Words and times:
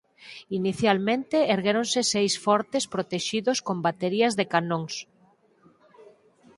Inicialmente 0.59 1.37
erguéronse 1.55 1.99
seis 2.13 2.33
fortes 2.45 2.83
protexidos 2.93 3.57
con 3.67 3.77
baterías 3.87 4.33
de 4.39 4.45
canóns. 4.53 4.93